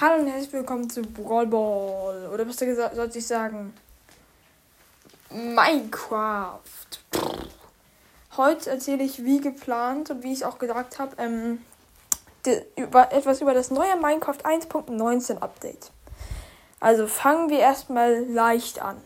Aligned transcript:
Hallo 0.00 0.22
und 0.22 0.26
herzlich 0.26 0.52
willkommen 0.52 0.90
zu 0.90 1.02
Brawl 1.02 1.46
Ball. 1.46 2.28
Oder 2.32 2.48
was 2.48 2.56
sollte 2.58 3.16
ich 3.16 3.26
sagen? 3.28 3.72
Minecraft. 5.30 6.58
Heute 8.36 8.70
erzähle 8.70 9.04
ich 9.04 9.24
wie 9.24 9.40
geplant 9.40 10.10
und 10.10 10.24
wie 10.24 10.32
ich 10.32 10.40
es 10.40 10.42
auch 10.42 10.58
gesagt 10.58 10.98
habe, 10.98 11.14
ähm, 11.18 11.60
über, 12.74 13.12
etwas 13.12 13.40
über 13.40 13.54
das 13.54 13.70
neue 13.70 13.94
Minecraft 13.94 14.44
1.19 14.44 15.38
Update. 15.38 15.92
Also 16.80 17.06
fangen 17.06 17.48
wir 17.48 17.60
erstmal 17.60 18.24
leicht 18.24 18.82
an. 18.82 19.00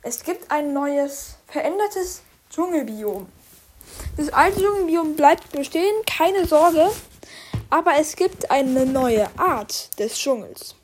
Es 0.00 0.24
gibt 0.24 0.50
ein 0.50 0.72
neues, 0.72 1.36
verändertes 1.46 2.22
Dschungelbiom. 2.48 3.28
Das 4.16 4.30
alte 4.30 4.62
Dschungelbiom 4.62 5.14
bleibt 5.14 5.52
bestehen, 5.52 5.94
keine 6.06 6.46
Sorge. 6.46 6.90
Aber 7.70 7.92
es 7.98 8.14
gibt 8.16 8.50
eine 8.50 8.86
neue 8.86 9.28
Art 9.38 9.98
des 9.98 10.14
Dschungels. 10.14 10.76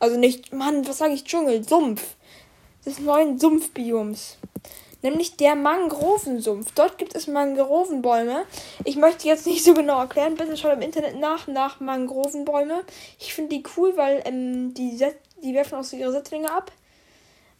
Also 0.00 0.16
nicht, 0.16 0.52
Mann, 0.52 0.86
was 0.86 0.98
sage 0.98 1.14
ich 1.14 1.24
Dschungel? 1.24 1.66
Sumpf. 1.66 2.16
Des 2.84 2.98
neuen 2.98 3.38
Sumpfbioms. 3.38 4.38
Nämlich 5.00 5.36
der 5.36 5.54
Mangrovensumpf. 5.54 6.72
Dort 6.74 6.98
gibt 6.98 7.14
es 7.14 7.28
Mangrovenbäume. 7.28 8.44
Ich 8.84 8.96
möchte 8.96 9.28
jetzt 9.28 9.46
nicht 9.46 9.64
so 9.64 9.74
genau 9.74 10.00
erklären. 10.00 10.34
Bitte 10.34 10.56
schaut 10.56 10.72
im 10.72 10.82
Internet 10.82 11.20
nach, 11.20 11.46
nach 11.46 11.78
Mangrovenbäume. 11.78 12.82
Ich 13.20 13.32
finde 13.32 13.56
die 13.56 13.62
cool, 13.76 13.96
weil 13.96 14.22
ähm, 14.24 14.74
die, 14.74 14.98
die 15.42 15.54
werfen 15.54 15.78
auch 15.78 15.84
so 15.84 15.96
ihre 15.96 16.10
Setzlinge 16.10 16.50
ab. 16.50 16.72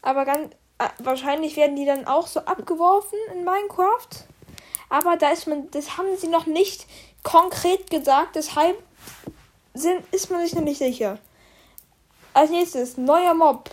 Aber 0.02 0.24
ganz, 0.24 0.52
äh, 0.78 0.88
wahrscheinlich 0.98 1.56
werden 1.56 1.76
die 1.76 1.86
dann 1.86 2.06
auch 2.06 2.26
so 2.26 2.40
abgeworfen 2.40 3.18
in 3.32 3.44
Minecraft. 3.44 4.26
Aber 4.88 5.16
da 5.16 5.30
ist 5.30 5.46
man, 5.46 5.70
das 5.70 5.96
haben 5.96 6.16
sie 6.16 6.28
noch 6.28 6.46
nicht 6.46 6.86
konkret 7.22 7.90
gesagt, 7.90 8.36
deshalb 8.36 8.82
sind, 9.74 10.02
ist 10.12 10.30
man 10.30 10.42
sich 10.42 10.54
nicht 10.54 10.78
sicher. 10.78 11.18
Als 12.34 12.50
nächstes, 12.50 12.96
neuer 12.96 13.34
Mob, 13.34 13.70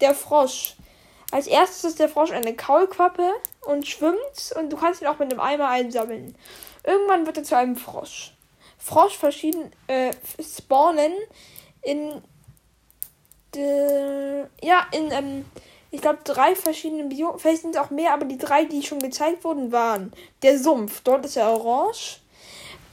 der 0.00 0.14
Frosch. 0.14 0.76
Als 1.30 1.46
erstes 1.46 1.84
ist 1.84 1.98
der 1.98 2.08
Frosch 2.08 2.30
eine 2.30 2.54
Kaulquappe 2.54 3.32
und 3.62 3.86
schwimmt 3.86 4.54
und 4.56 4.70
du 4.70 4.76
kannst 4.76 5.02
ihn 5.02 5.08
auch 5.08 5.18
mit 5.18 5.32
einem 5.32 5.40
Eimer 5.40 5.68
einsammeln. 5.68 6.36
Irgendwann 6.84 7.26
wird 7.26 7.38
er 7.38 7.44
zu 7.44 7.56
einem 7.56 7.76
Frosch. 7.76 8.32
Frosch 8.78 9.16
verschieden 9.16 9.72
äh, 9.86 10.12
spawnen 10.40 11.12
in 11.82 12.22
de, 13.54 14.44
ja 14.62 14.86
in 14.92 15.10
ähm, 15.10 15.44
ich 15.94 16.00
glaube 16.00 16.18
drei 16.24 16.56
verschiedene 16.56 17.04
Biomen. 17.04 17.38
Vielleicht 17.38 17.62
sind 17.62 17.76
es 17.76 17.80
auch 17.80 17.90
mehr, 17.90 18.12
aber 18.12 18.24
die 18.24 18.36
drei, 18.36 18.64
die 18.64 18.82
schon 18.82 18.98
gezeigt 18.98 19.44
wurden, 19.44 19.70
waren 19.70 20.12
der 20.42 20.58
Sumpf. 20.58 21.02
Dort 21.04 21.24
ist 21.24 21.36
er 21.36 21.48
orange. 21.50 22.20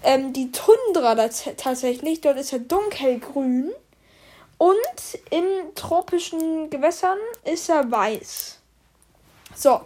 Ähm, 0.04 0.34
die 0.34 0.52
Tundra 0.52 1.16
tatsächlich, 1.16 2.22
dort 2.22 2.38
ist 2.38 2.54
er 2.54 2.60
dunkelgrün. 2.60 3.72
Und 4.60 5.20
in 5.32 5.44
tropischen 5.74 6.70
Gewässern 6.70 7.18
ist 7.44 7.70
er 7.70 7.90
weiß. 7.90 8.60
So. 9.56 9.82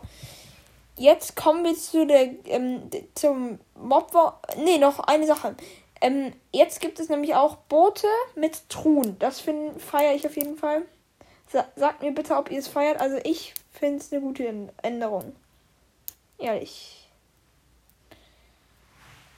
Jetzt 0.98 1.38
kommen 1.38 1.64
wir 1.64 1.76
zu 1.76 2.06
der, 2.06 2.32
ähm, 2.46 2.90
zum 3.16 3.60
Mob. 3.76 4.12
Ne, 4.58 4.78
noch 4.78 5.00
eine 5.00 5.26
Sache. 5.26 5.56
Ähm, 6.02 6.34
jetzt 6.52 6.82
gibt 6.82 7.00
es 7.00 7.08
nämlich 7.08 7.34
auch 7.36 7.56
Boote 7.70 8.08
mit 8.36 8.70
Truhen. 8.70 9.18
Das 9.20 9.40
feiere 9.40 10.16
ich 10.16 10.26
auf 10.26 10.36
jeden 10.36 10.58
Fall. 10.58 10.84
Sa 11.52 11.66
sagt 11.76 12.02
mir 12.02 12.12
bitte, 12.12 12.36
ob 12.36 12.52
ihr 12.52 12.60
es 12.60 12.68
feiert. 12.68 13.00
Also 13.00 13.18
ich 13.24 13.54
finde 13.72 14.00
es 14.00 14.12
eine 14.12 14.22
gute 14.22 14.70
Änderung. 14.82 15.36
Ehrlich. 16.38 17.08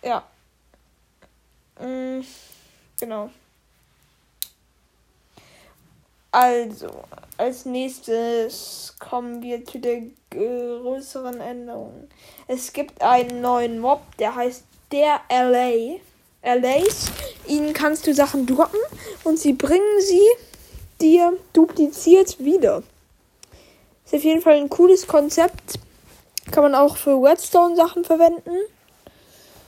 Ja. 0.01 0.23
Mm, 1.79 2.21
genau. 2.99 3.29
Also, 6.31 7.03
als 7.37 7.65
nächstes 7.65 8.93
kommen 8.99 9.41
wir 9.41 9.65
zu 9.65 9.79
der 9.79 10.03
größeren 10.29 11.39
Änderung. 11.39 12.09
Es 12.47 12.73
gibt 12.73 13.01
einen 13.01 13.41
neuen 13.41 13.79
Mob, 13.79 14.01
der 14.17 14.35
heißt 14.35 14.63
der 14.91 15.21
LA. 15.29 15.99
LAs. 16.43 17.11
Ihnen 17.47 17.73
kannst 17.73 18.07
du 18.07 18.13
Sachen 18.13 18.45
droppen 18.45 18.79
und 19.23 19.39
sie 19.39 19.53
bringen 19.53 20.01
sie 20.01 20.21
dir 21.01 21.37
dupliziert 21.53 22.39
wieder. 22.39 22.83
Ist 24.05 24.15
auf 24.15 24.23
jeden 24.23 24.41
Fall 24.41 24.55
ein 24.55 24.69
cooles 24.69 25.07
Konzept. 25.07 25.79
Kann 26.51 26.63
man 26.63 26.75
auch 26.75 26.97
für 26.97 27.21
Redstone 27.21 27.75
Sachen 27.75 28.05
verwenden 28.05 28.51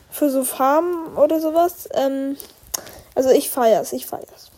für 0.09 0.29
so 0.29 0.43
Farmen 0.43 1.15
oder 1.15 1.39
sowas. 1.39 1.87
Ähm, 1.93 2.37
also 3.15 3.29
ich 3.29 3.49
feier's, 3.49 3.93
ich 3.93 4.05
feier's. 4.05 4.51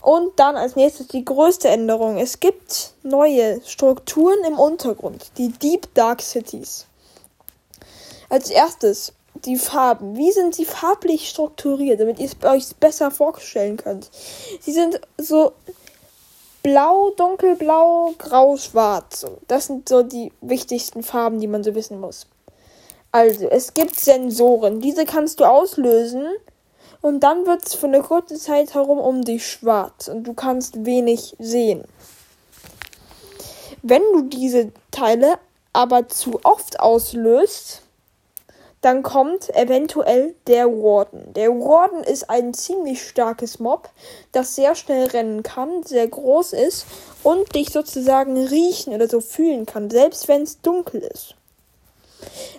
Und 0.00 0.38
dann 0.38 0.56
als 0.56 0.76
nächstes 0.76 1.08
die 1.08 1.24
größte 1.24 1.68
Änderung. 1.68 2.18
Es 2.18 2.40
gibt 2.40 2.92
neue 3.02 3.60
Strukturen 3.66 4.44
im 4.46 4.58
Untergrund, 4.58 5.32
die 5.38 5.48
Deep 5.48 5.92
Dark 5.94 6.22
Cities. 6.22 6.86
Als 8.28 8.50
erstes 8.50 9.12
die 9.44 9.56
Farben. 9.56 10.16
Wie 10.16 10.32
sind 10.32 10.54
sie 10.54 10.64
farblich 10.64 11.28
strukturiert, 11.28 12.00
damit 12.00 12.18
ihr 12.18 12.26
es 12.26 12.36
euch 12.44 12.76
besser 12.76 13.10
vorstellen 13.10 13.76
könnt? 13.76 14.10
Sie 14.60 14.72
sind 14.72 15.00
so 15.16 15.52
blau, 16.62 17.10
dunkelblau, 17.10 18.14
grau, 18.18 18.56
schwarz. 18.56 19.26
Das 19.46 19.66
sind 19.66 19.88
so 19.88 20.02
die 20.02 20.32
wichtigsten 20.40 21.02
Farben, 21.02 21.40
die 21.40 21.46
man 21.46 21.64
so 21.64 21.74
wissen 21.74 22.00
muss. 22.00 22.26
Also, 23.10 23.48
es 23.48 23.74
gibt 23.74 23.98
Sensoren. 23.98 24.80
Diese 24.80 25.04
kannst 25.04 25.40
du 25.40 25.44
auslösen. 25.44 26.26
Und 27.00 27.20
dann 27.20 27.46
wird 27.46 27.66
es 27.66 27.74
für 27.74 27.86
eine 27.86 28.02
kurze 28.02 28.36
Zeit 28.38 28.74
herum 28.74 28.98
um 28.98 29.22
dich 29.22 29.46
schwarz. 29.46 30.08
Und 30.08 30.24
du 30.24 30.34
kannst 30.34 30.84
wenig 30.84 31.36
sehen. 31.38 31.84
Wenn 33.82 34.02
du 34.12 34.22
diese 34.22 34.72
Teile 34.90 35.38
aber 35.72 36.08
zu 36.08 36.40
oft 36.42 36.80
auslöst, 36.80 37.82
dann 38.80 39.02
kommt 39.02 39.54
eventuell 39.54 40.34
der 40.46 40.66
Warden. 40.66 41.32
Der 41.34 41.50
Warden 41.50 42.04
ist 42.04 42.30
ein 42.30 42.54
ziemlich 42.54 43.06
starkes 43.06 43.58
Mob, 43.58 43.90
das 44.32 44.54
sehr 44.54 44.74
schnell 44.74 45.08
rennen 45.08 45.42
kann, 45.42 45.82
sehr 45.82 46.06
groß 46.06 46.52
ist 46.52 46.86
und 47.22 47.54
dich 47.54 47.70
sozusagen 47.70 48.36
riechen 48.36 48.94
oder 48.94 49.08
so 49.08 49.20
fühlen 49.20 49.66
kann, 49.66 49.90
selbst 49.90 50.28
wenn 50.28 50.42
es 50.42 50.60
dunkel 50.60 51.02
ist. 51.02 51.34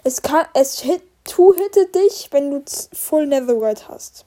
Es 0.03 0.21
kann, 0.21 0.45
es 0.53 0.79
hit, 0.79 1.01
two-hittet 1.23 1.95
dich, 1.95 2.27
wenn 2.31 2.51
du 2.51 2.63
Full 2.93 3.27
Netherite 3.27 3.87
hast. 3.87 4.25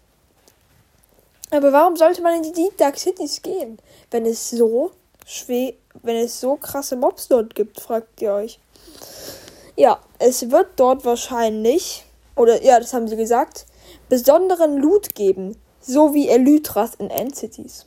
Aber 1.51 1.73
warum 1.73 1.97
sollte 1.97 2.23
man 2.23 2.43
in 2.43 2.53
die 2.53 2.71
Dark 2.79 2.99
Cities 2.99 3.43
gehen, 3.43 3.79
wenn 4.11 4.25
es 4.25 4.51
so 4.51 4.93
schwer, 5.27 5.75
wenn 6.03 6.17
es 6.17 6.41
so 6.41 6.57
krasse 6.57 6.97
Mobs 6.97 7.29
dort 7.29 7.55
gibt, 7.55 7.81
fragt 7.81 8.23
ihr 8.23 8.33
euch. 8.33 8.59
Ja, 9.77 10.01
es 10.19 10.51
wird 10.51 10.69
dort 10.77 11.05
wahrscheinlich, 11.05 12.05
oder 12.37 12.63
ja, 12.63 12.79
das 12.79 12.93
haben 12.93 13.09
sie 13.09 13.17
gesagt, 13.17 13.67
besonderen 14.09 14.77
Loot 14.77 15.15
geben, 15.15 15.57
so 15.81 16.15
wie 16.15 16.29
Elytras 16.29 16.95
in 16.97 17.11
End-Cities. 17.11 17.87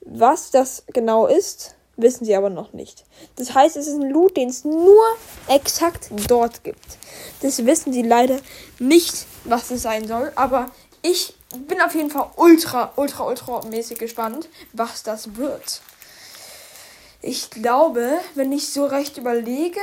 Was 0.00 0.50
das 0.50 0.84
genau 0.92 1.26
ist, 1.26 1.74
wissen 1.96 2.24
sie 2.24 2.34
aber 2.34 2.50
noch 2.50 2.72
nicht. 2.72 3.04
Das 3.36 3.54
heißt, 3.54 3.76
es 3.76 3.86
ist 3.86 3.94
ein 3.94 4.10
Loot, 4.10 4.36
den 4.36 4.48
es 4.48 4.64
nur 4.64 5.04
exakt 5.48 6.10
dort 6.28 6.64
gibt. 6.64 6.98
Das 7.42 7.64
wissen 7.66 7.92
sie 7.92 8.02
leider 8.02 8.38
nicht, 8.78 9.26
was 9.44 9.70
es 9.70 9.82
sein 9.82 10.06
soll, 10.06 10.32
aber 10.34 10.70
ich 11.02 11.34
bin 11.68 11.80
auf 11.80 11.94
jeden 11.94 12.10
Fall 12.10 12.30
ultra, 12.36 12.92
ultra, 12.96 13.26
ultra 13.26 13.64
mäßig 13.66 13.98
gespannt, 13.98 14.48
was 14.72 15.02
das 15.02 15.36
wird. 15.36 15.80
Ich 17.22 17.50
glaube, 17.50 18.18
wenn 18.34 18.52
ich 18.52 18.68
so 18.68 18.86
recht 18.86 19.16
überlege, 19.16 19.80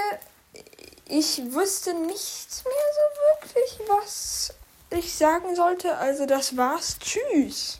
ich 1.15 1.53
wüsste 1.53 1.93
nicht 1.93 2.65
mehr 2.65 2.73
so 2.95 3.51
wirklich, 3.51 3.87
was 3.87 4.53
ich 4.89 5.13
sagen 5.13 5.55
sollte. 5.55 5.95
Also 5.97 6.25
das 6.25 6.57
war's. 6.57 6.97
Tschüss. 6.99 7.79